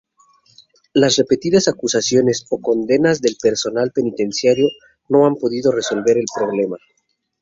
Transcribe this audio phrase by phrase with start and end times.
[0.95, 4.65] Las repetidas acusaciones o condenas del personal penitenciario
[5.09, 6.77] no han podido resolver el problema.